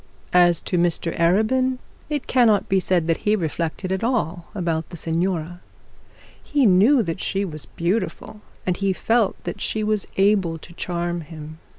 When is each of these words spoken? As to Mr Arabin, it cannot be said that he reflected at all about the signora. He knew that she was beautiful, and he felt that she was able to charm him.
As 0.33 0.61
to 0.61 0.79
Mr 0.79 1.15
Arabin, 1.15 1.77
it 2.09 2.25
cannot 2.25 2.67
be 2.67 2.79
said 2.79 3.05
that 3.05 3.17
he 3.17 3.35
reflected 3.35 3.91
at 3.91 4.03
all 4.03 4.47
about 4.55 4.89
the 4.89 4.97
signora. 4.97 5.59
He 6.43 6.65
knew 6.65 7.03
that 7.03 7.21
she 7.21 7.45
was 7.45 7.67
beautiful, 7.67 8.41
and 8.65 8.75
he 8.77 8.93
felt 8.93 9.35
that 9.43 9.61
she 9.61 9.83
was 9.83 10.07
able 10.17 10.57
to 10.57 10.73
charm 10.73 11.21
him. 11.21 11.59